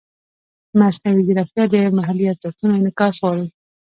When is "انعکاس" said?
2.79-3.15